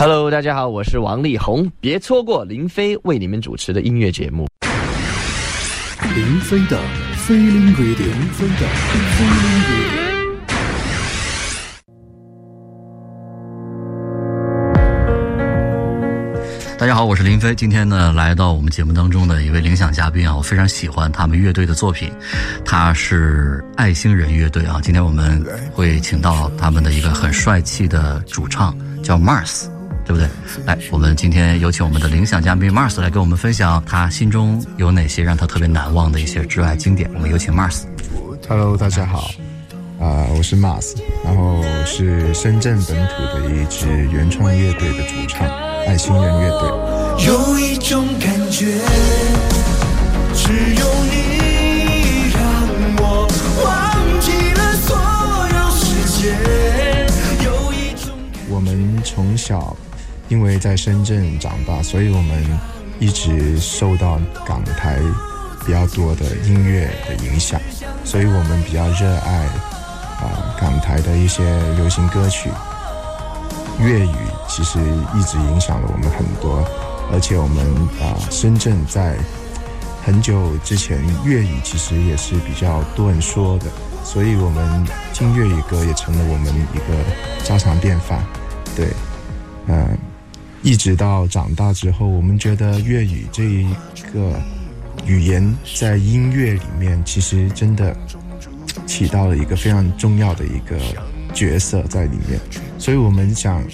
[0.00, 4.48] Hello，大家好，我是王力宏，别错过林飞为你们主持的音乐节目。
[6.16, 6.80] 林飞的
[7.18, 7.96] 飞林飞的
[8.32, 8.56] 飞林
[9.44, 10.00] radio。
[16.78, 17.54] 大家好，我是林飞。
[17.54, 22.10] 今天呢，来到我们节目当中的一位领奖嘉宾啊，我非常喜欢他们乐队的作品，
[22.64, 24.80] 他是爱星人乐队啊。
[24.82, 25.44] 今天我们
[25.74, 29.66] 会请到他们的一个很帅气的主唱，叫 Mars，
[30.10, 30.28] 对不对？
[30.66, 37.08] 来，我们今天有请我们的领奖嘉宾 Mars 来跟我们分享他心中有哪些让他特别难忘的一些挚爱经典。
[37.14, 37.82] 我们有请 Mars。
[38.48, 39.30] Hello，大家好，
[40.00, 45.48] 啊、我是 Mars，然后是深圳本土的一支原创乐队的主唱，
[45.86, 46.68] 爱心人乐队。
[47.28, 48.80] 有一种感觉，
[50.34, 52.42] 只有你让
[52.98, 53.28] 我
[53.64, 54.98] 忘记了所
[55.54, 56.34] 有时间。
[57.44, 58.12] 有一种
[58.48, 59.76] 我们从小
[60.30, 62.58] 因为在深圳长大，所以我们
[62.98, 64.98] 一直受到港台
[65.66, 67.60] 比较多的音乐的影响，
[68.04, 69.44] 所以我们比较热爱
[70.22, 71.42] 啊、港台的一些
[71.76, 72.48] 流行歌曲。
[73.80, 74.14] 粤语
[74.48, 74.78] 其实
[75.14, 76.64] 一直影响了我们很多，
[77.12, 77.66] 而且我们
[78.00, 79.16] 啊、深圳在
[80.04, 83.66] 很久之前粤语其实也是比较多人说的，
[84.04, 88.22] 所以我们听粤语歌也成了我们一个家常便饭。
[88.76, 88.88] 对，
[89.66, 89.98] 嗯、
[90.62, 93.66] 一直到长大之后，我们觉得粤语这一
[94.12, 94.38] 个
[95.06, 97.96] 语言在音乐里面其实真的
[98.86, 100.78] 起到了一个非常重要的一个
[101.32, 102.38] 角色在里面，
[102.78, 103.64] 所以我们想，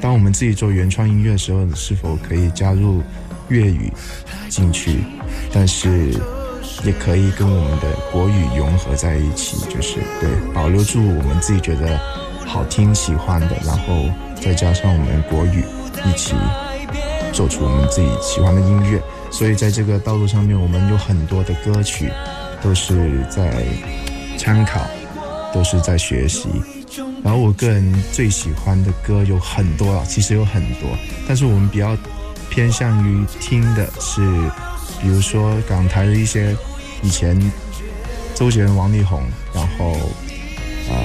[0.00, 3.02] 当我们自己做原创音乐的时候，是否可以加入
[3.48, 3.92] 粤语
[4.48, 4.98] 进去，
[5.52, 6.12] 但是
[6.84, 11.98] 也可以跟我们的国语融合在一起，就是对保留住我们自己觉得
[12.46, 14.04] 好听、喜欢的，然后
[14.40, 15.64] 再加上我们国语
[16.04, 16.34] 一起
[17.32, 19.00] 做出我们自己喜欢的音乐。
[19.30, 22.10] 所以在这个道路上面，我们有很多的歌曲
[22.62, 23.64] 都是在
[24.36, 24.80] 参考，
[25.54, 26.48] 都是在学习。
[27.22, 30.90] 然后我个人最喜欢的歌有很多啊，其实有很多，
[31.28, 31.96] 但是我们比较
[32.48, 34.20] 偏向于听的是，
[35.00, 36.56] 比如说港台的一些
[37.02, 37.38] 以前
[38.34, 39.22] 周杰伦、王力宏，
[39.54, 39.92] 然后
[40.88, 40.96] 呃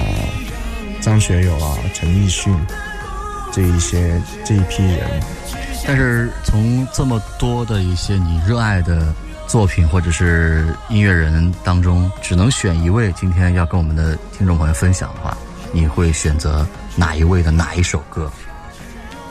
[1.00, 2.52] 张学友啊、陈奕迅
[3.56, 5.08] 这一些这一批人，
[5.86, 9.14] 但是从这么多的一些你热爱的
[9.46, 15.34] 作品或者是音乐人当中，只能选一位，今天要跟我们的听众朋友分享的话，
[15.72, 18.30] 你会选择哪一位的哪一首歌？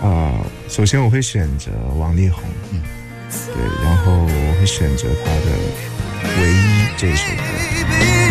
[0.01, 0.33] 啊、
[0.69, 2.81] 首先我会选择王力宏，嗯，
[3.29, 5.51] 对，然后我会选择他的
[6.41, 6.55] 《唯一》
[6.97, 8.24] 这首歌。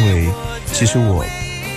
[0.00, 0.28] 因为
[0.72, 1.24] 其实我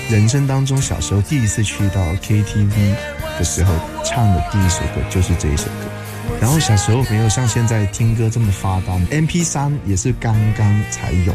[0.10, 2.96] 人生当中小时候第一次去到 KTV
[3.38, 3.74] 的时候
[4.06, 5.90] 唱的第一首歌就是这一首歌。
[6.40, 11.34] 然后小时候没有像现在听歌这么发达，MP 3也是刚刚才有。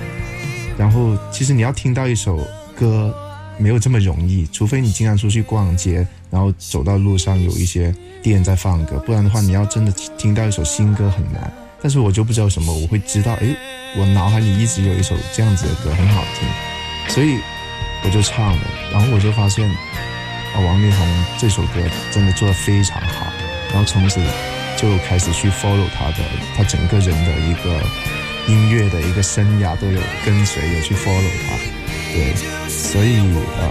[0.79, 2.39] 然后其实你要听到一首
[2.75, 3.15] 歌
[3.59, 11.53] 没有这么容易，除非你经常出去逛街，然后走到路上有一些店在放歌，不然的话你要真的听到一首新歌很难。
[11.83, 13.55] 但是我就不知道什么我会知道，诶，
[13.97, 16.49] 我脑海里一直有一首这样子的歌很好听，
[17.09, 17.39] 所以
[18.05, 21.81] 我就唱了，然后我就发现，啊，王力宏这首歌
[22.13, 23.27] 真的做的非常好，
[23.71, 24.21] 然后从此
[24.77, 26.25] 就开始去 follow 他的，
[26.57, 27.83] 他整个人的一个
[28.47, 31.57] 音乐的一个生涯都有跟随，有去 follow 他，
[32.13, 32.35] 对，
[32.69, 33.19] 所以
[33.59, 33.71] 呃，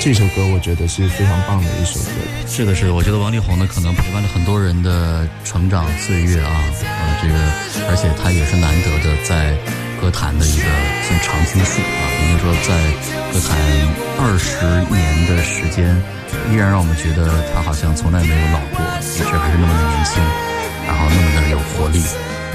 [0.00, 2.10] 这首歌我觉得是非常棒的一首歌，
[2.46, 9.56] 是的，是的，我觉得王力宏呢，可能陪伴了很多人的成长岁月啊，呃，这个，而且他也是难得的在
[10.00, 10.64] 歌坛的一个
[11.06, 12.70] 算常青树啊，也就是说，在
[13.32, 13.56] 歌坛
[14.20, 15.96] 二十年的时间，
[16.50, 20.22] 依然让我们觉得他好像从来没有老过，一直还是那么的年轻，
[20.86, 22.02] 然后那么的有活力。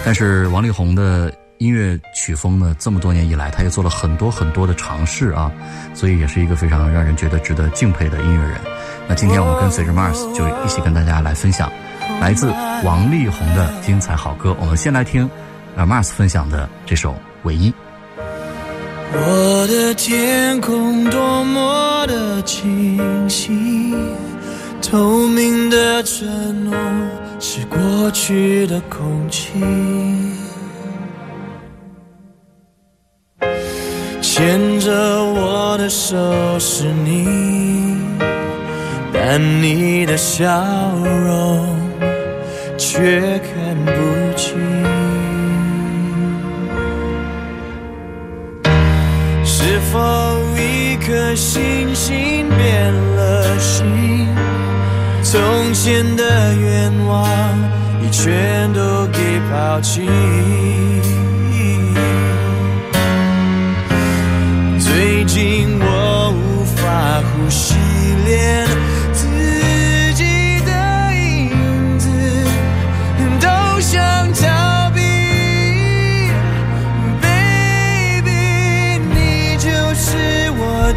[0.06, 5.52] 但是王力宏的音乐曲风呢，这么多年以来，他也做了很多很多的尝试啊，
[5.94, 8.60] 所以也是一个非常让人觉得值得敬佩的音乐人。
[9.08, 11.72] 那今天我们跟随着 Mars 就一起跟大家来分享
[12.20, 12.52] 来自
[12.84, 14.56] 王力宏的精彩好歌。
[14.60, 15.30] 我们先来听
[15.78, 17.12] Mars 分享的这首
[17.44, 17.72] 《唯一》。
[19.18, 23.96] 我的天空多么的清晰，
[24.82, 26.76] 透明的承诺
[27.40, 29.54] 是过去的空气。
[34.22, 36.16] 牵着我的手
[36.60, 37.98] 是你，
[39.14, 40.46] 但你的笑
[41.26, 41.66] 容
[42.78, 43.92] 却看不
[44.38, 44.95] 清。
[49.92, 54.28] 否一颗星星变了心？
[55.24, 57.28] 从前的愿望
[58.02, 60.08] 已全都给抛弃。
[64.80, 67.76] 最近我无法呼吸，
[68.26, 68.66] 连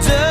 [0.01, 0.28] 就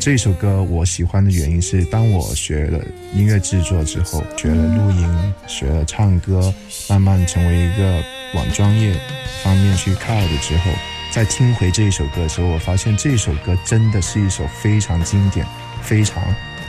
[0.00, 2.82] 这首歌，我喜欢的原因是，当我学了
[3.12, 6.52] 音乐制作之后，学了录音，学了唱歌，
[6.88, 8.02] 慢慢成为一个
[8.34, 8.98] 往专业
[9.44, 10.70] 方面去靠的之后，
[11.12, 15.46] 在听回这一首歌的时候，我发现这首歌真的是一首非常经典、
[15.82, 16.22] 非常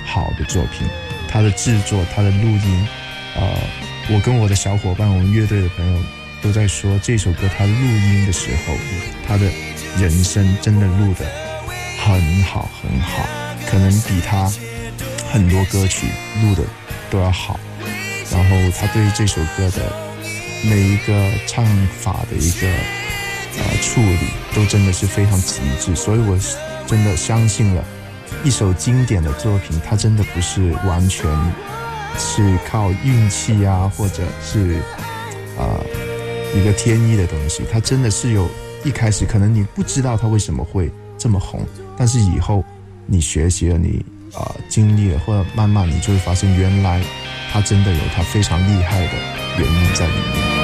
[0.05, 0.85] 好的作品。
[1.29, 2.87] 它的制作，它的录音，
[3.37, 3.57] 呃，
[4.13, 6.03] 我跟我的小伙伴，我们乐队的朋友
[6.41, 8.73] 都在说，这首歌它录音的时候，
[9.25, 9.49] 它的
[9.97, 11.25] 人声真的录的
[12.03, 13.23] 很好很好，
[13.69, 14.51] 可能比他
[15.31, 16.07] 很多歌曲
[16.41, 16.63] 录的
[17.09, 17.59] 都要好。
[18.31, 19.93] 然后他对这首歌的
[20.63, 21.65] 每一个唱
[22.01, 22.67] 法的一个
[23.57, 26.37] 呃处理，都真的是非常极致，所以我
[26.87, 27.83] 真的相信了，
[28.43, 31.29] 一首经典的作品，它真的不是完全
[32.17, 34.77] 是靠运气啊，或者是、
[35.57, 35.85] 呃、
[36.55, 38.49] 一个天意的东西，它真的是有
[38.83, 41.65] 一开始可能你不知道它为什么会这么红，
[42.01, 42.63] 但是以后
[43.05, 44.03] 你学习了，你
[44.33, 46.99] 啊、经历了，或者慢慢你就会发现，原来
[47.51, 49.13] 他真的有他非常厉害的
[49.59, 50.60] 原因在里面。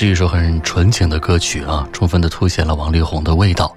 [0.00, 3.70] 是一首很纯情的歌曲啊，充分的凸显了王力宏的味道。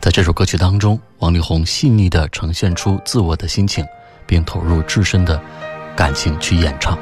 [0.00, 3.86] 在这首歌曲当中，王力宏细腻的呈现出自我的心情，
[4.26, 5.40] 并投入自身的
[5.94, 6.98] 感情去演唱。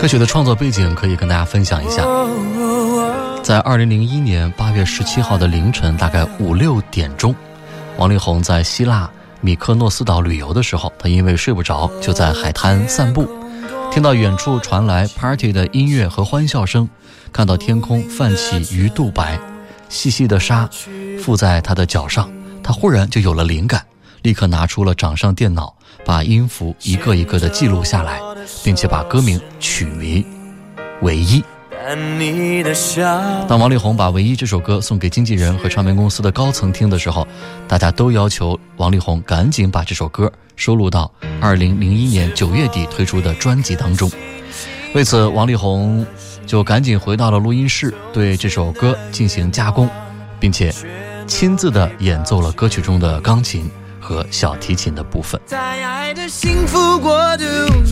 [0.00, 2.02] 歌曲的创作背景可以跟大家分享一下。
[3.42, 7.34] 在二零零一年八月十七号的凌晨，大概五六点钟，
[7.98, 9.10] 王力宏在希腊
[9.42, 13.28] 米克诺斯岛旅游的时候，他因为睡不着，就在海滩散步。
[13.94, 16.88] 听到远处传来 party 的音乐和欢笑声，
[17.32, 19.38] 看到天空泛起鱼肚白，
[19.88, 20.68] 细细的沙
[21.20, 22.28] 附在他的脚上，
[22.60, 23.86] 他忽然就有了灵感，
[24.22, 28.20] 立刻拿出了掌上电脑，把音符一个一个的记录下来，
[28.64, 30.24] 并且把歌名取名
[31.02, 31.40] 《唯一》。
[33.46, 37.28] 当王力宏把《唯一》这首歌送给经纪人和唱片公司的高层听的时候，
[37.68, 41.12] 大家都要求王力宏赶紧把这首歌收录到
[41.42, 44.10] 2001年9月底推出的专辑当中。
[44.94, 46.06] 为此，王力宏
[46.46, 49.86] 就赶紧回到了录音室，对这首歌进行加工，
[50.40, 50.72] 并且
[51.26, 53.70] 亲自的演奏了歌曲中的钢琴
[54.04, 55.40] 和小提琴的部分。
[55.46, 57.44] 在爱的幸福国度，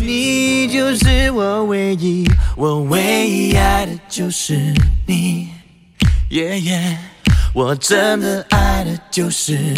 [0.03, 4.75] 你就是我唯一，我唯一爱的就是
[5.07, 5.49] 你，
[6.29, 6.99] 耶耶，
[7.55, 9.75] 我真的爱的就是你。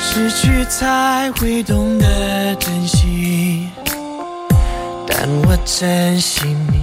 [0.00, 3.66] 失去才会懂得珍惜，
[5.06, 6.81] 但我珍惜你。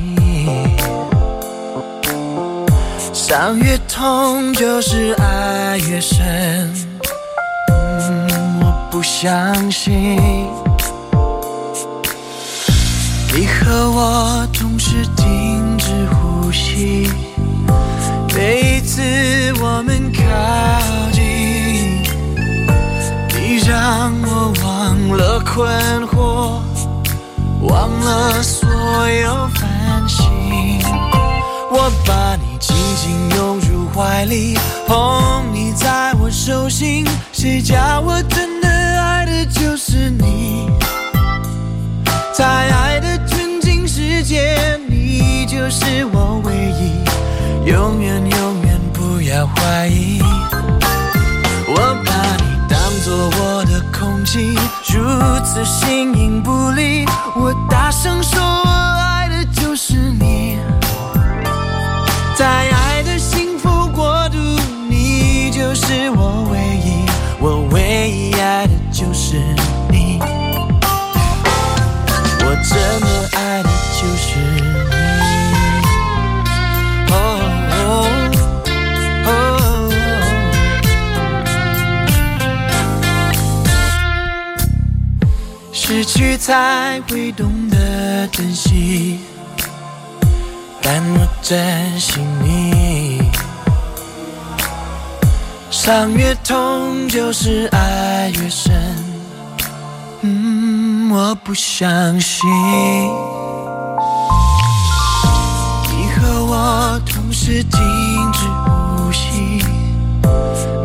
[3.19, 6.17] 伤越痛，就是爱越深。
[7.69, 10.17] 嗯，我不相信
[13.33, 17.11] 你和我同时停止呼吸，
[18.33, 19.01] 每一次
[19.61, 20.21] 我们靠
[21.11, 22.01] 近，
[23.35, 25.67] 你让我忘了困
[26.07, 26.61] 惑，
[27.67, 28.69] 忘了所
[29.09, 30.79] 有烦心。
[31.71, 32.48] 我把你
[32.79, 34.57] 紧紧拥入怀里，
[34.87, 40.69] 捧你在我手心，谁叫我真的爱的就是你？
[42.33, 50.21] 在爱的纯净世界，你就是我唯一，永远永远不要怀疑。
[51.67, 54.57] 我把你当作我的空气，
[54.93, 55.03] 如
[55.43, 57.05] 此形影不离。
[57.35, 58.39] 我大声说，
[86.39, 89.19] 才会懂得珍惜。
[90.81, 93.21] 但我珍惜你，
[95.69, 98.73] 伤越痛，就是爱越深。
[100.21, 102.49] 嗯，我不相信
[105.87, 107.79] 你和我同时停
[108.33, 109.63] 止呼吸，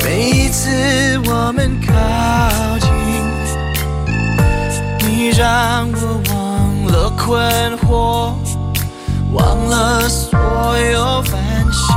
[0.04, 1.92] 每一次我们靠，
[5.36, 8.34] 让我忘了困惑。
[9.32, 10.38] 忘了所
[10.92, 11.40] 有烦
[11.72, 11.92] 心，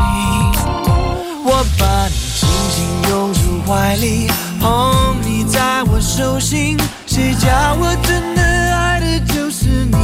[1.46, 2.78] 我把你紧紧
[3.12, 4.28] 拥入怀里，
[4.60, 6.76] 捧你在我手心，
[7.06, 7.48] 谁叫
[7.80, 9.98] 我真的爱的就是你？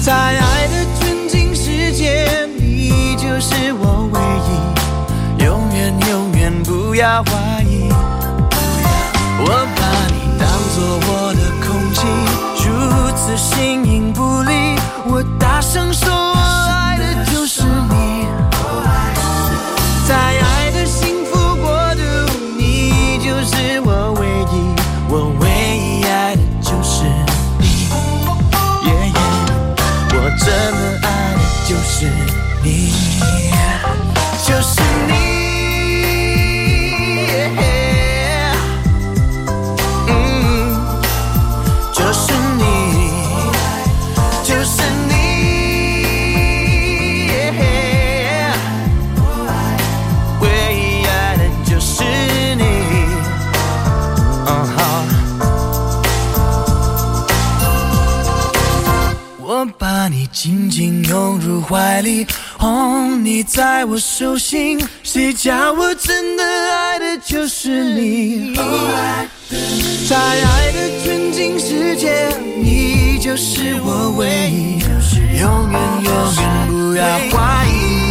[0.00, 7.73] 在爱的纯净世界，你就是我唯一，永远永远不要怀疑。
[61.74, 62.24] 怀里，
[62.56, 68.54] 哄你在我手心，谁叫我真的爱的就是你？
[70.08, 72.28] 在爱的纯净世界，
[72.62, 74.78] 你就是我唯一，
[75.40, 77.04] 永远永远不要
[77.36, 78.03] 怀疑。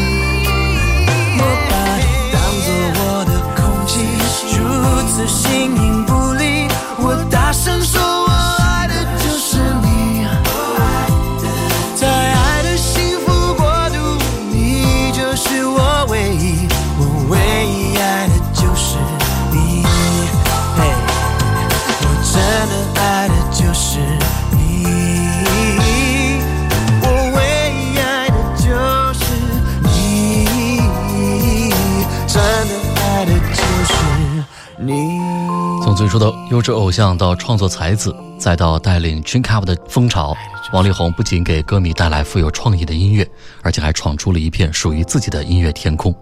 [36.14, 36.44] 你，真的爱的就是你。
[36.44, 40.36] 从优质偶像到创作才子，再到带领 Dream Up 的风潮，
[40.72, 43.28] 王力宏不仅给歌迷带来富有创意的音乐，
[43.62, 46.16] 而且还闯出了一片属于自己的音乐天空。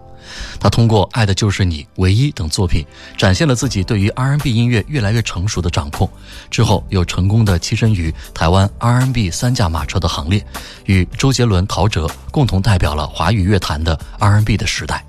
[0.58, 2.86] 他通过《爱的就是你》《唯一》等作品，
[3.18, 6.08] 展现了自己对于 R&B 音乐越来越成熟的掌控。
[6.48, 10.42] 之后又成功的跻身于台湾 R&B 三驾马车的行列，
[10.86, 15.04] 与周杰伦、陶喆共同代表了华语乐坛的 R&B 的时代。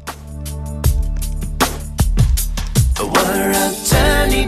[2.99, 4.47] 我绕着你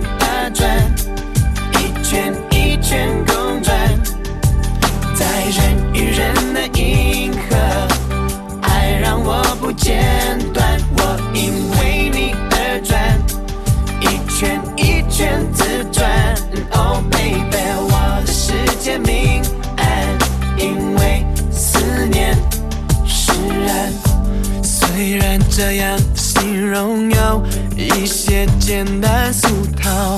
[25.08, 27.44] 虽然这样的形容有
[27.78, 29.48] 一些简单俗
[29.80, 30.18] 套，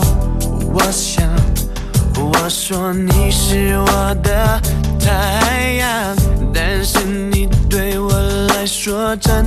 [0.74, 1.28] 我想
[2.16, 4.58] 我说你是我的
[4.98, 6.16] 太阳，
[6.54, 8.14] 但是你对我
[8.48, 9.46] 来说真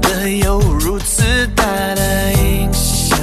[0.00, 1.22] 的有如此
[1.54, 3.18] 大的影响，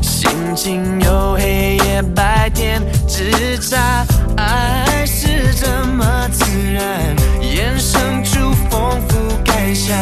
[0.00, 4.02] 心情有黑夜白天之差，
[4.38, 9.94] 爱是这么自然，衍生出丰富感想。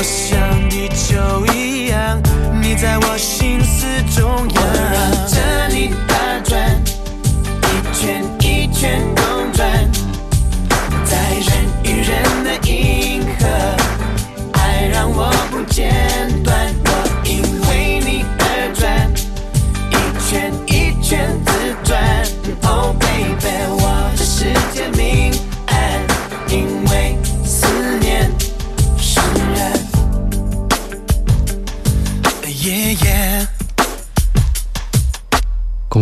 [0.00, 2.18] 我像地球一样，
[2.58, 3.39] 你在我心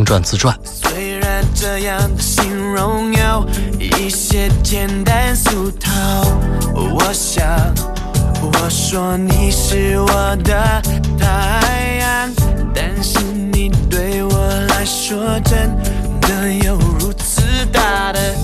[0.08, 3.46] 转自传，虽然这样的形容有
[3.78, 5.92] 一些简单俗套，
[6.74, 7.46] 我想
[8.40, 10.80] 我说你是我的
[11.18, 12.32] 太阳，
[12.74, 15.76] 但是你对我来说真
[16.22, 18.34] 的有如此大的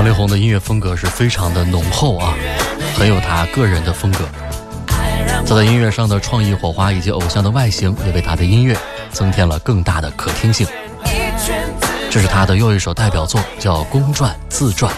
[0.00, 2.32] 王力宏的音乐风格是非常的浓厚啊，
[2.96, 4.26] 很有他个人的风格。
[5.46, 8.74] 他在音乐上的创意火花以及偶像的外形，也为他的音乐
[9.12, 10.66] 增添了更大的可听性。
[12.10, 14.90] 这是他的又一首代表作，叫《公转自转》。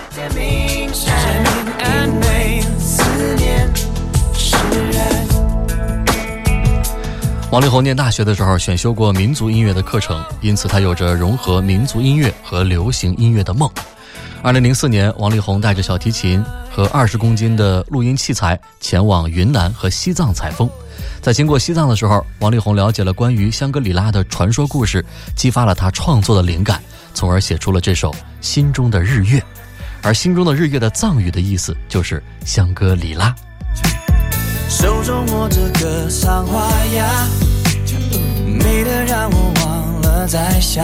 [7.50, 13.68] 王力宏念大学的时候选修过民族音乐的课程，因此他有着融合民族音乐和流行音乐的梦。
[14.42, 20.68] 二零零四年，王力宏带着小提琴和二十公斤的录音器材前往云南和西藏采风。
[21.20, 25.04] 在经过西藏的时候，王力宏了解了关于香格里拉的传说故事，
[25.36, 26.82] 激发了他创作的灵感，
[27.14, 29.38] 从而写出了这首《心中的日月》。
[30.02, 33.32] 而“心中的日月”的藏语的意思就是香格里拉。
[34.68, 37.28] 手中握着格桑花呀，
[38.44, 40.82] 美得让我忘了在下。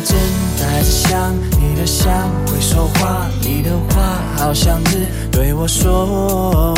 [0.00, 0.18] 的针
[0.58, 2.08] 带着香，你的香
[2.46, 6.74] 会说话，你的话好像只对我说。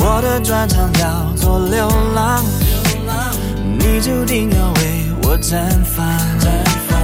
[0.00, 2.44] 我的专长叫做流浪，
[3.78, 6.06] 你注定要为我我绽放。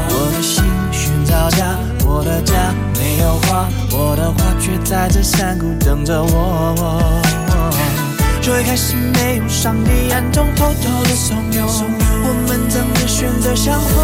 [0.09, 2.55] 我的心寻找家，我的家
[2.95, 7.23] 没有花，我的花却在这山谷等着我。
[8.41, 14.04] 最开始没有上帝暗中偷偷的怂恿，我们怎么选择相逢？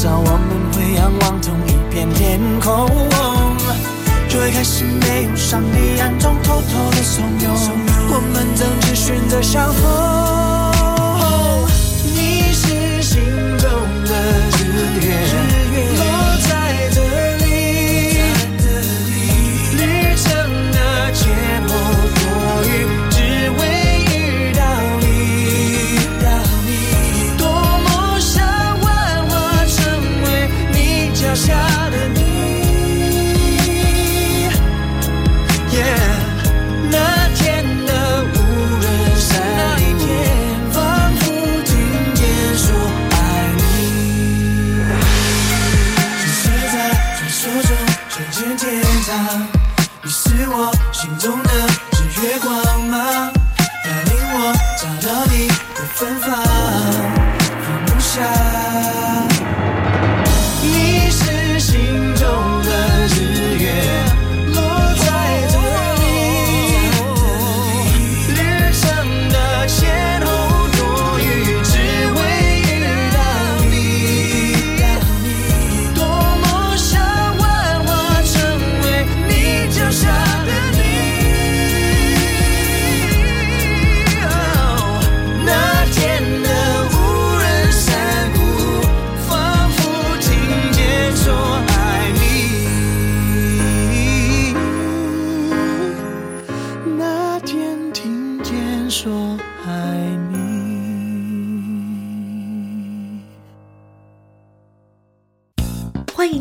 [0.00, 2.88] 少我们会仰望同一片天空。
[4.30, 7.50] 最开始没有上帝暗中偷偷的怂恿，
[8.08, 10.09] 我们怎只选择相逢？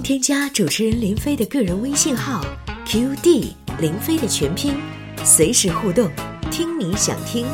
[0.10, 2.44] 添加主持人林飞的个人微信号
[2.88, 4.74] QD 林飞的全拼，
[5.24, 6.10] 随时互动，
[6.50, 7.46] 听你想听。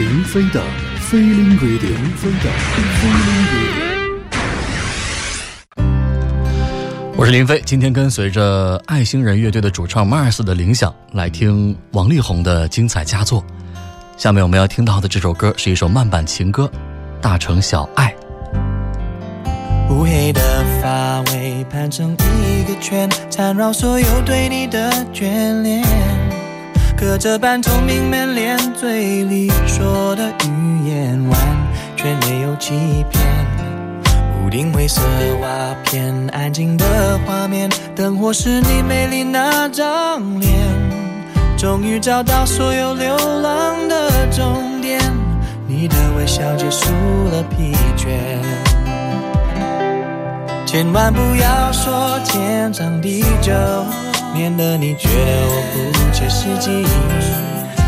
[0.00, 0.60] 林飞的
[1.08, 3.46] Feeling 林飞的 Feeling。
[7.16, 13.44] 我是林飞，今天跟随着爱星人乐队的主唱 Mars 的铃响来听王力宏的精彩佳作。
[14.16, 16.64] 下面我们要听到的这首歌是一首慢板情歌，
[17.24, 18.14] 《大城小爱》。
[19.90, 20.42] 乌黑的
[20.82, 25.82] 发尾盘成一个圈，缠绕所有对你的眷恋。
[26.94, 31.40] 隔着半透明门帘，嘴里说的语言完
[31.96, 32.74] 全没有欺
[33.08, 33.24] 骗。
[34.44, 35.00] 屋顶灰色
[35.40, 35.48] 瓦
[35.82, 40.52] 片，安静的画面，灯火是你美丽那张脸。
[41.56, 45.00] 终于找到所有流浪的终点，
[45.76, 46.88] 你的微笑结束
[47.32, 48.06] 了疲倦。
[50.64, 53.52] 千万不要说天长地久，
[54.32, 56.86] 免得你觉得我不切实际。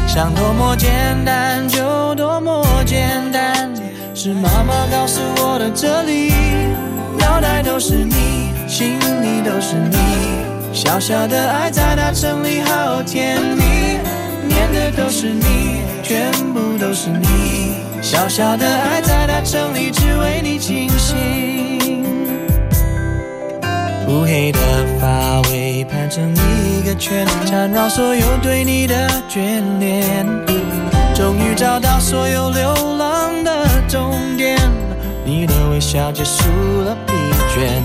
[0.08, 0.90] 想多么简
[1.24, 3.72] 单就多么简单，
[4.14, 6.32] 是妈妈告诉我的哲理。
[7.20, 9.96] 脑袋都是你，心里都是你，
[10.72, 13.62] 小小的爱在大城里好甜蜜，
[14.72, 22.04] 的都是你，全部都是你，小小的爱在大城里只为你倾心。
[24.08, 24.58] 乌黑的
[25.00, 30.26] 发尾盘成一个圈，缠绕所有对你的眷恋。
[31.14, 34.58] 终于找到所有流浪的终点。
[35.24, 36.44] 你的微笑结束
[36.84, 37.12] 了疲
[37.52, 37.82] 倦，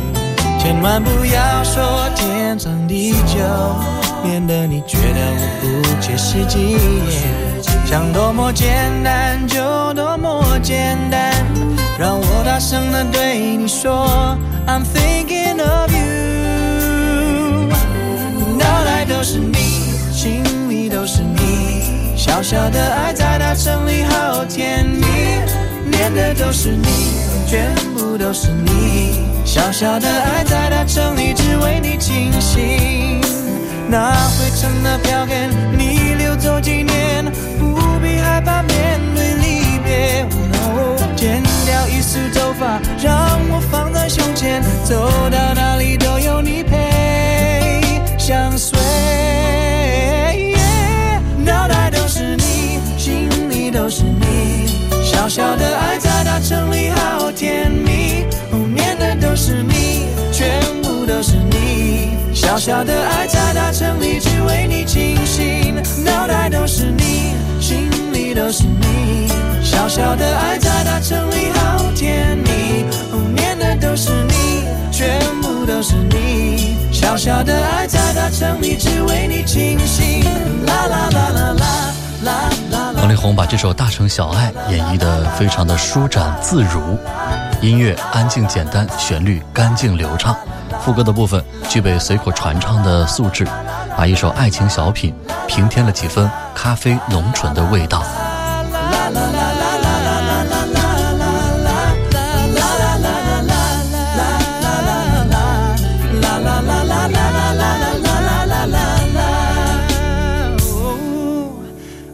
[0.61, 3.39] 千万不要说天长地久，
[4.23, 6.77] 免得你觉得我不切实际。
[7.85, 8.69] 想多么简
[9.03, 11.33] 单就多么简单，
[11.99, 17.67] 让我大声地对你说，I'm thinking of you。
[18.57, 19.57] 脑袋都是你，
[20.13, 25.05] 心里都是你，小小的爱在大城里好甜蜜，
[25.89, 26.87] 念的都是你，
[27.47, 33.19] 全部都是你，小小的爱在大城里只为你倾心。
[33.91, 37.25] 那灰尘的票根，你留走纪念，
[37.59, 40.25] 不必害怕面对离别。
[41.17, 44.95] 剪掉一束头发，让我放在胸前，走
[45.29, 47.81] 到哪里都有你陪，
[48.17, 48.79] 相随。
[62.63, 65.73] 小的爱在大城里，只为你倾心，
[66.05, 69.27] 脑袋都是你，心里都是你。
[69.63, 72.85] 小小的爱在大城里好甜蜜，
[73.35, 76.77] 念的都是你，全部都是你。
[76.91, 80.23] 小小的爱在大城里，只为你倾心，
[80.67, 81.81] 啦啦啦啦啦
[82.21, 82.93] 啦。
[82.97, 86.79] 王力宏把这首《大城小爱》演绎的非常的舒展自如，
[87.59, 90.37] 音乐安静简单，旋律干净流畅，
[90.83, 93.45] 副歌的部分具备随口传唱的素质，
[93.95, 95.13] 把一首爱情小品
[95.47, 98.03] 平添了几分咖啡浓醇的味道。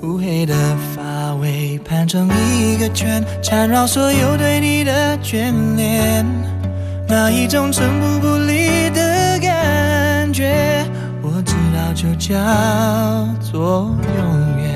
[0.01, 0.53] 乌黑的
[0.95, 6.25] 发尾盘成一个圈，缠绕所有对你的眷恋，
[7.09, 10.85] 那一种寸步不离的感觉，
[11.21, 12.35] 我知道就叫
[13.41, 14.67] 做永远。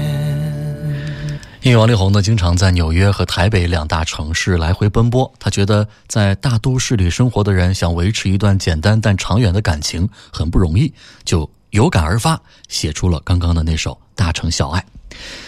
[1.62, 10.94] 因为王力宏呢，经常在纽约和台北两大城市来回奔波，他觉得在大都市里生活的人想维持一段简单但长远的感情很不容易，
[11.26, 14.80] 就有感而发，写出了刚刚的那首《大城小爱》。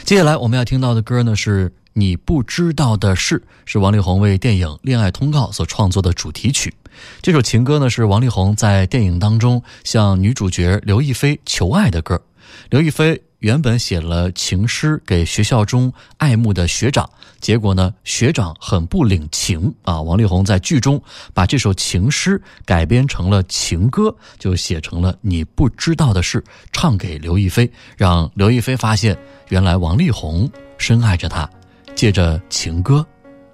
[0.04, 6.74] 接下来我们要听到的歌呢，是你不知道的事，是王力宏为电影《恋爱通告》所创作的主题曲。
[7.22, 12.22] 这首情歌呢，是王力宏在电影当中向女主角刘亦菲求爱的歌。
[12.70, 20.02] 刘亦菲原本写了情诗给学校中爱慕的学长，结果呢，学长很不领情啊。
[20.02, 21.02] 王力宏在剧中
[21.34, 29.18] 把这首情诗改编成了情歌，就写成了你不知道的事，唱给刘亦菲，让刘亦菲发现
[29.50, 31.50] 原来王力宏深爱着她，
[31.96, 33.06] 借着情歌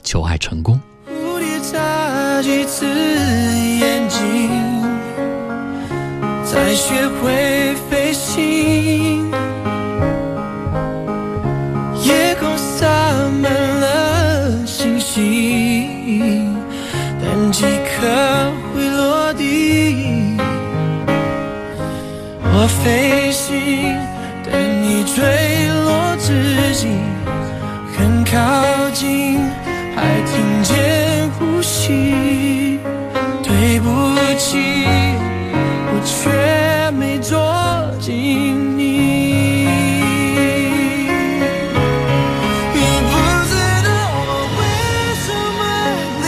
[0.03, 0.79] 求爱成功。
[1.07, 4.49] 蝴蝶眨几次眼睛，
[6.43, 9.29] 才学会飞行。
[12.03, 12.87] 夜空洒
[13.41, 16.55] 满了星星，
[17.21, 20.37] 但几颗会落地。
[22.41, 23.28] 我飞
[28.31, 28.35] 靠
[28.91, 29.39] 近，
[29.95, 32.79] 还听见呼吸。
[33.41, 33.89] 对不
[34.37, 34.57] 起，
[35.91, 36.11] 我却
[36.91, 37.35] 没捉
[37.99, 38.81] 紧你。
[42.73, 42.77] 你
[43.09, 43.11] 不
[43.49, 43.51] 知
[43.85, 44.61] 道我为
[45.25, 45.61] 什么
[46.23, 46.27] 离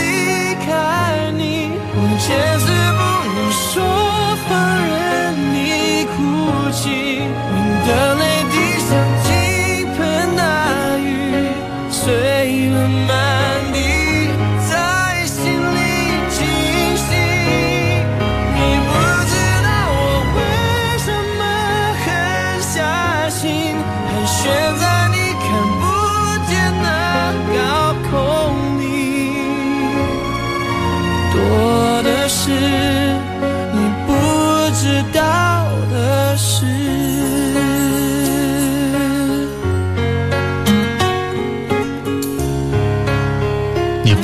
[0.66, 0.66] 开
[1.38, 1.40] 你，
[1.94, 2.28] 我坚
[2.66, 2.66] 持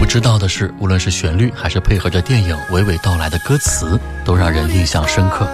[0.09, 5.47] 知道的是，无论是旋律还是配合着电影娓娓道来的歌词，都让人印象深刻。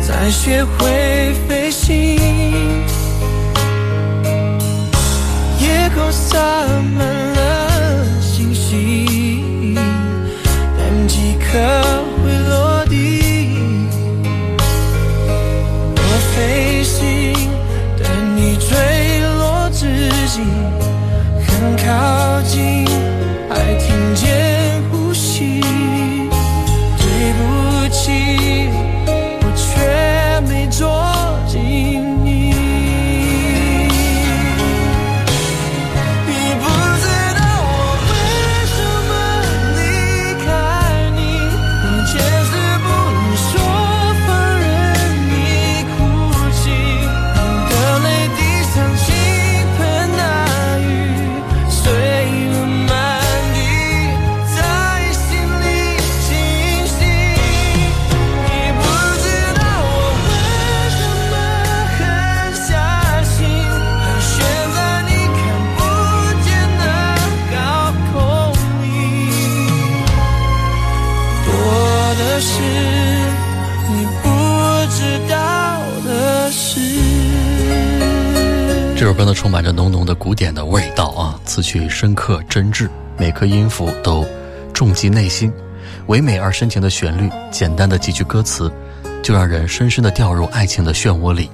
[0.00, 1.11] 再，学会
[21.92, 22.86] 靠近
[23.50, 24.41] 还听见
[82.22, 84.24] 刻真挚，每颗音符都
[84.72, 85.52] 重击内心，
[86.06, 88.70] 唯美而深情的旋律，简单的几句歌词，
[89.24, 91.50] 就让人深深的掉入爱情的漩涡里，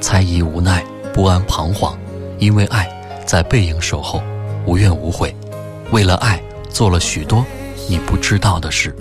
[0.00, 1.94] 猜疑、无奈、不安、彷徨，
[2.38, 2.88] 因为爱
[3.26, 4.22] 在背影守候，
[4.64, 5.36] 无怨无悔，
[5.90, 6.40] 为了爱
[6.70, 7.44] 做了许多
[7.86, 8.96] 你不知道的事。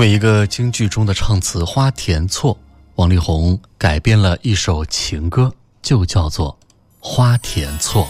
[0.00, 2.56] 为一个京剧中的唱词花田错，
[2.94, 6.56] 王力宏改编了一首情歌，就叫做
[6.98, 8.08] 《花田错》。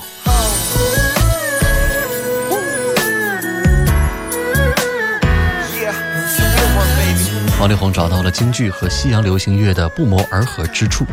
[7.59, 11.05] 王力宏找到了京剧和西洋流行乐的不谋而合之处。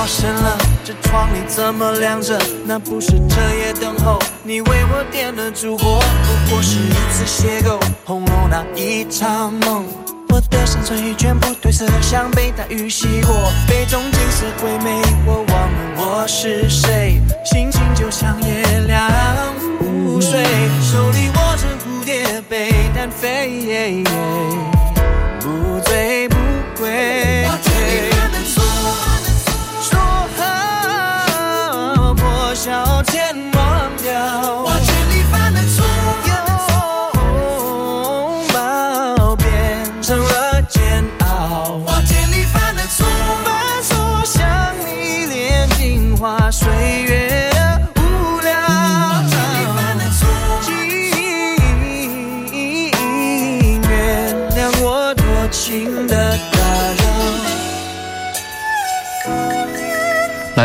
[0.00, 2.38] 夜好深了，这窗里怎么亮着？
[2.64, 9.84] 那不是彻夜等候，你为我点的烛火，不过是一次邂逅，红楼那一场梦。
[10.30, 13.34] 我的山水全部褪色，像被大雨洗过，
[13.68, 18.19] 杯中景色鬼魅，我忘了我是谁，心情就像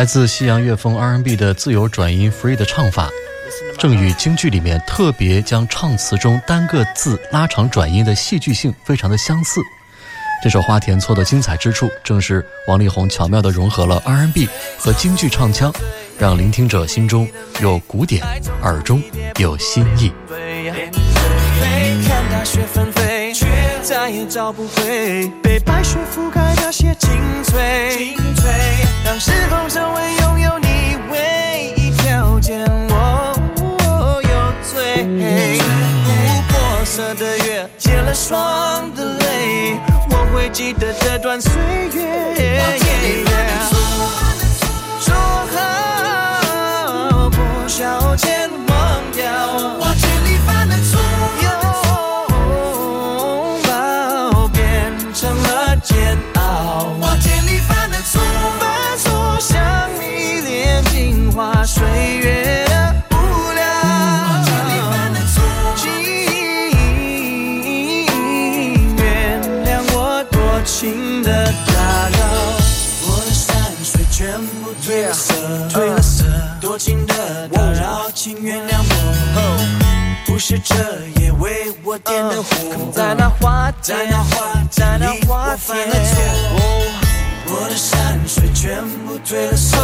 [0.06, 3.10] 自西洋乐风 R&B 的自由转音 free 的唱法，
[3.76, 9.60] 正与京剧里面特别将唱词中单个字拉长转音的戏剧性非常的相似。
[10.42, 15.72] 这首《花田错》的精彩之处，正是王力宏巧妙地融合了 R&B 和京剧唱腔，
[16.18, 17.28] 让聆听者心中
[17.60, 18.24] 有古典，
[18.62, 19.02] 耳中
[19.38, 20.12] 有新意。
[23.88, 27.08] 再也找不回被白雪覆盖那些青
[27.44, 28.16] 翠。
[29.04, 34.28] 当时空成为拥有你唯一条件，我我有
[34.68, 35.06] 罪。
[35.06, 36.10] 琥
[36.48, 39.78] 珀色的月，结了霜的泪，
[40.10, 41.52] 我会记得这段岁
[41.94, 43.75] 月。
[78.46, 79.42] 原谅我。
[80.24, 80.76] 不是彻
[81.18, 82.48] 夜为我点的火，
[82.92, 86.14] 在那花田，在那花，在那花田，我犯了错。
[87.48, 89.76] 我的山水全部褪了色，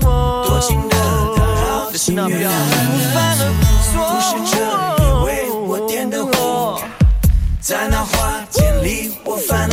[0.00, 0.96] 多情的
[1.36, 3.52] 打扰，请原谅我。
[3.92, 4.56] 不是彻
[5.04, 6.80] 夜为我点的火，
[7.60, 9.63] 在那花田里我犯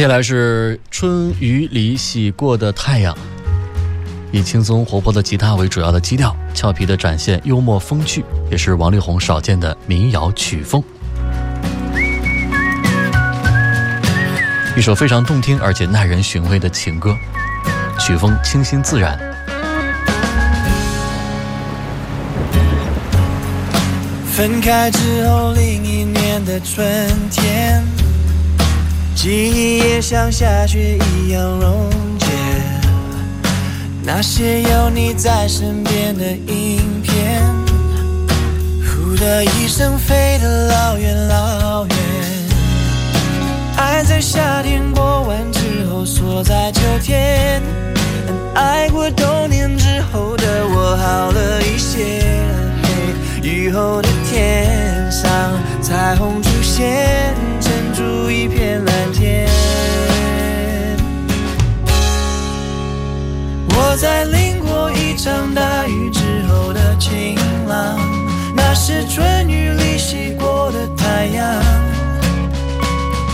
[0.00, 3.14] 接下来是春雨里洗过的太阳，
[4.32, 10.82] 以轻松活泼的吉他为主要的基调，俏皮的展现幽默风趣，也是王力宏少见的民谣曲风。
[14.74, 17.14] 一首非常动听而且耐人寻味的情歌，
[17.98, 19.20] 曲风清新自然。
[24.32, 27.84] 分开之后，另一年的春天。
[29.22, 32.26] 记忆也像下雪一样溶解，
[34.02, 37.42] 那些有你在身边的影片，
[38.82, 41.96] 呼的一声飞得老远老远。
[43.76, 47.60] 爱在夏天过完之后锁在秋天，
[48.54, 52.22] 爱过冬天之后的我好了一些。
[53.42, 55.28] 雨后的天上，
[55.82, 57.34] 彩虹出现。
[58.30, 59.46] 一片蓝天，
[63.70, 67.98] 我在淋过一场大雨之后的晴朗，
[68.54, 71.44] 那是春雨里洗过的太阳。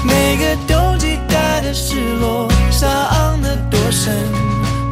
[0.03, 2.89] 每个冬季带的失落，伤
[3.43, 4.15] 得多深，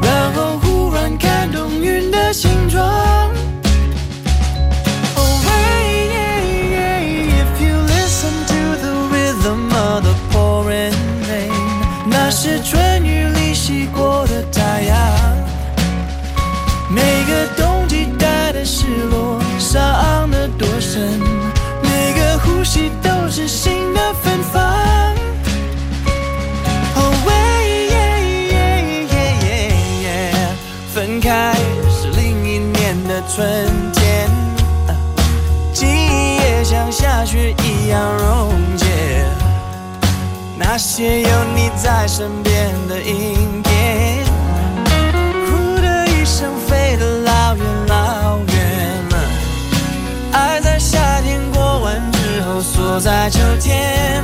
[0.02, 2.84] 然后忽然看懂云的形状。
[12.47, 14.99] 是春雨里洗过的太阳，
[16.90, 21.18] 每个冬季带的失落，伤得多深，
[21.82, 24.93] 每个呼吸都是新的芬芳。
[40.97, 44.24] 些有你在身边的影片，
[45.45, 49.18] 呼的一声飞得老远老远了。
[50.30, 54.22] 爱在夏天过完之后锁在秋天，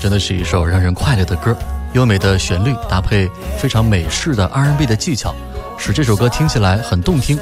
[0.00, 1.54] 真的是一首让人快乐的歌，
[1.92, 5.34] 优美的旋律搭配非常美式的 R&B 的技巧，
[5.76, 7.38] 使这首歌听起来很动听，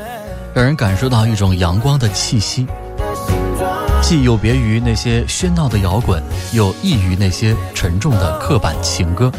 [0.52, 2.66] 让人感受到一种阳光的气息，
[4.02, 6.20] 既有别于那些喧闹的摇滚，
[6.52, 9.30] 又异于那些沉重的刻板情歌。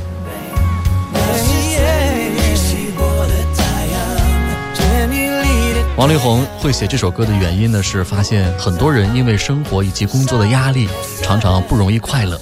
[5.98, 10.88] 王力宏会写这首歌的原因呢，是发现很多人因为生活以及工作的压力，
[11.22, 12.40] 常常不容易快乐，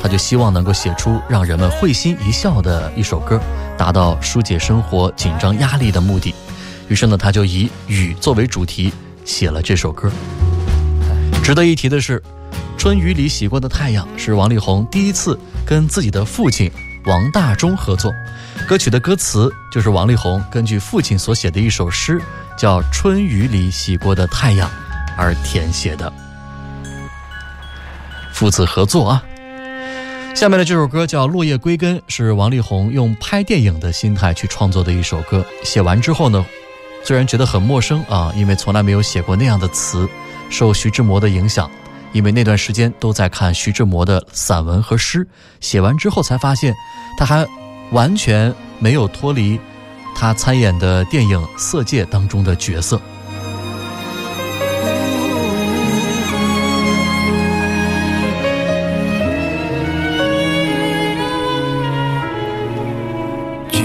[0.00, 3.40] 他就希望能够写出让人们会心一笑的一首歌，
[3.76, 6.34] 达到疏解生活紧张压力的目的。
[6.88, 8.92] 于是呢，他就以雨作为主题
[9.24, 10.10] 写了这首歌。
[11.42, 12.20] 值得一提的是，
[12.76, 16.70] 《春雨里洗过的太阳》是王力宏第一次跟自己的父亲
[17.04, 18.12] 王大中合作，
[18.66, 22.20] 歌曲的歌词就是王力宏根据父亲所写的一首诗。
[22.58, 24.68] 叫《春雨里洗过的太阳》，
[25.16, 26.12] 而填写的，
[28.32, 29.22] 父子合作啊。
[30.38, 35.44] 下面的这首歌叫《落叶归根》，是王力宏用拍电影的心态去创作的一首歌。
[35.64, 36.46] 写完之后呢，
[37.02, 40.08] 虽然觉得很陌生啊，因为从来没有写过那样的词。
[40.48, 41.68] 受徐志摩的影响，
[42.12, 45.26] 因为那段时间都在看徐志摩的散文和诗，
[45.60, 46.72] 写完之后才发现，
[47.18, 47.44] 他还
[47.90, 49.58] 完全没有脱离。
[50.14, 53.00] 他参演的电影《色戒》当中的角色。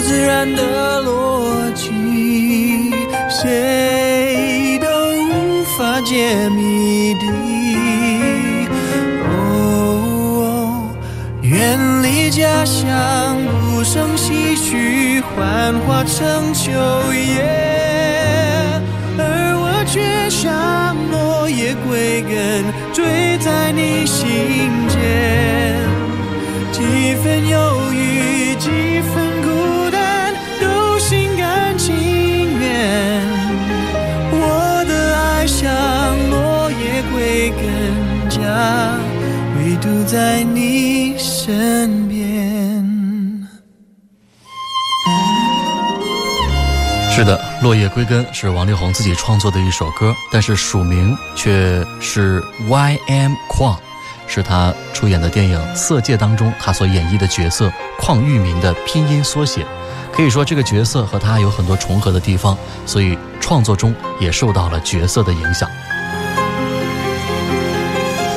[0.00, 2.92] 自然的逻辑，
[3.28, 7.26] 谁都无法解谜底。
[9.28, 10.88] 哦，
[11.42, 13.36] 远离家乡，
[13.72, 16.70] 不胜唏嘘，幻化成秋
[17.12, 17.42] 叶，
[19.18, 19.22] 而
[19.60, 24.26] 我却像落叶归根，坠在你心
[24.88, 24.96] 间。
[26.70, 27.58] 几分忧
[27.92, 29.27] 郁，几分
[39.56, 42.18] 唯独在你身边。
[47.10, 53.32] 是的，《落叶归根》是王力宏自己创作的一首歌，但是署名却是 Y.M.
[53.48, 53.76] 邝，
[54.28, 59.66] 是他出演的电影《色戒》当中他所演绎的角色邝裕民的拼音缩写。
[60.12, 62.56] 可以说，这个角色和他有很多重合的地方，
[62.86, 65.68] 所以创作中也受到了角色的影响。《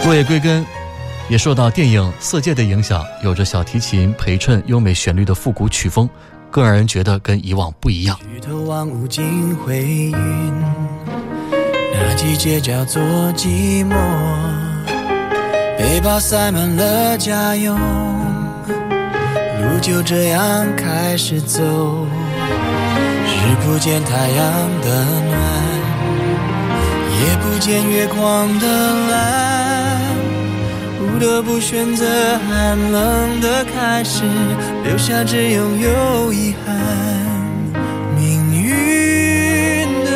[0.03, 0.63] 落叶归根》
[1.29, 6.09] 也受到电影《色戒》的影响，有着小提琴陪衬优美旋律的复古曲风，
[6.49, 8.17] 更让人觉得跟以往不一样。
[8.21, 10.53] 举头望无尽灰云，
[11.93, 13.01] 那季节叫做
[13.33, 13.95] 寂寞。
[15.77, 17.79] 背包塞满了家用，
[18.67, 21.61] 路就这样开始走。
[21.63, 25.39] 日不见太阳的暖，
[27.21, 28.67] 夜不见月光的
[29.09, 29.50] 蓝，
[31.01, 32.05] 不得不选择
[32.47, 34.23] 寒冷的开始，
[34.83, 36.75] 留下只拥有遗憾。
[38.15, 40.11] 命运的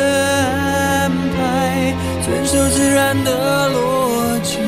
[1.02, 4.58] 安排，遵守自然的逻辑，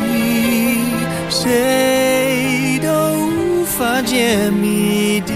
[1.31, 2.89] 谁都
[3.29, 5.33] 无法解谜底。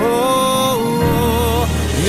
[0.00, 1.66] 哦，
[2.04, 2.08] 远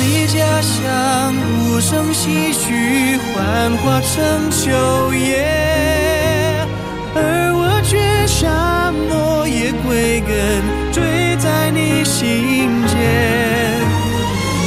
[0.00, 4.70] 离家乡，无声唏嘘，幻化成秋
[5.14, 5.30] 叶，
[8.42, 10.32] 却像落叶归根，
[10.92, 12.98] 坠在你心间。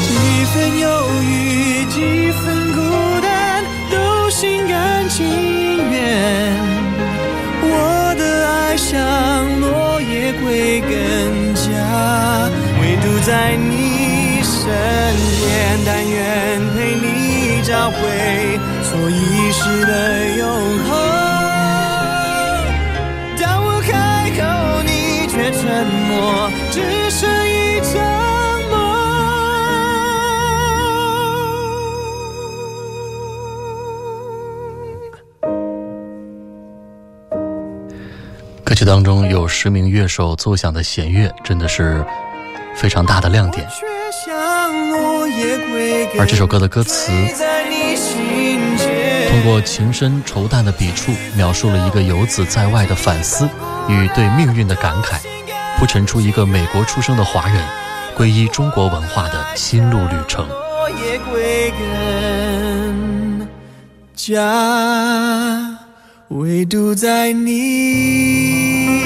[0.01, 0.87] 几分忧
[1.21, 2.79] 郁，几分孤
[3.21, 3.61] 单，
[3.91, 5.27] 都心甘情
[5.91, 6.53] 愿。
[7.63, 8.95] 我的爱像
[9.59, 11.67] 落叶归根，家
[12.79, 14.71] 唯独在你身
[15.41, 15.45] 边。
[15.85, 20.47] 但愿陪你找回错遗失的永
[20.87, 21.04] 恒。
[38.85, 42.05] 曲当中有十名乐手奏响的弦乐，真的是
[42.75, 43.67] 非常大的亮点。
[46.19, 47.11] 而这首歌的歌词
[49.27, 53.49] 通过情深愁淡的笔触，描述了一个游子在外的反思
[53.87, 55.15] 与对命运的感慨，
[55.79, 57.67] 铺陈出一个美国出生的华人
[58.15, 60.47] 皈依中国文化的心路旅程。
[61.31, 63.47] 归根，
[64.13, 65.74] 家
[66.29, 69.05] 唯独在你。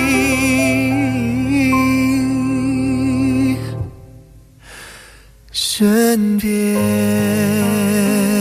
[5.52, 8.39] 身边。